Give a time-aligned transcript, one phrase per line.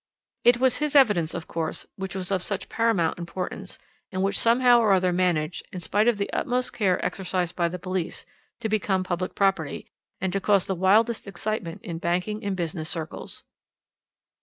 [0.43, 3.77] "It was his evidence, of course, which was of such paramount importance,
[4.11, 7.77] and which somehow or other managed, in spite of the utmost care exercised by the
[7.77, 8.25] police,
[8.61, 9.85] to become public property,
[10.19, 13.43] and to cause the wildest excitement in banking and business circles.